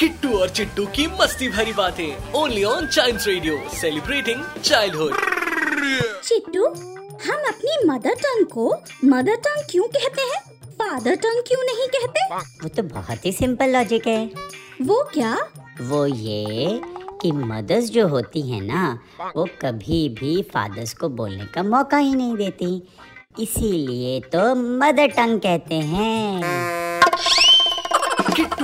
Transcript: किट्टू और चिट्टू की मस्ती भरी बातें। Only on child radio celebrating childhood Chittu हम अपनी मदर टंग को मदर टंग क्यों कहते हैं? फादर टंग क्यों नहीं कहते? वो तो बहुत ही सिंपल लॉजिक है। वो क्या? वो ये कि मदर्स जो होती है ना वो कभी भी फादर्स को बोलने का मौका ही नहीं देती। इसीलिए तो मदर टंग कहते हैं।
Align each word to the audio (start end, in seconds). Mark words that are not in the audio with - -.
किट्टू 0.00 0.28
और 0.38 0.48
चिट्टू 0.48 0.84
की 0.86 1.06
मस्ती 1.20 1.48
भरी 1.48 1.72
बातें। 1.72 2.32
Only 2.32 2.62
on 2.64 2.86
child 2.86 3.20
radio 3.26 3.56
celebrating 3.70 4.42
childhood 4.64 5.14
Chittu 6.24 6.66
हम 7.24 7.48
अपनी 7.48 7.88
मदर 7.88 8.14
टंग 8.14 8.46
को 8.46 8.68
मदर 9.04 9.36
टंग 9.36 9.64
क्यों 9.70 9.86
कहते 9.88 10.22
हैं? 10.22 10.40
फादर 10.72 11.16
टंग 11.16 11.42
क्यों 11.48 11.64
नहीं 11.64 11.88
कहते? 11.88 12.24
वो 12.34 12.68
तो 12.68 12.82
बहुत 12.94 13.26
ही 13.26 13.32
सिंपल 13.32 13.76
लॉजिक 13.76 14.06
है। 14.06 14.24
वो 14.82 15.02
क्या? 15.14 15.36
वो 15.80 16.06
ये 16.06 16.80
कि 17.22 17.32
मदर्स 17.32 17.90
जो 17.90 18.08
होती 18.08 18.48
है 18.50 18.60
ना 18.60 18.98
वो 19.36 19.48
कभी 19.62 20.08
भी 20.20 20.42
फादर्स 20.54 20.92
को 20.94 21.08
बोलने 21.08 21.46
का 21.46 21.62
मौका 21.62 21.96
ही 21.96 22.14
नहीं 22.14 22.36
देती। 22.36 22.82
इसीलिए 23.40 24.20
तो 24.20 24.54
मदर 24.54 25.06
टंग 25.06 25.40
कहते 25.40 25.74
हैं। 25.74 26.77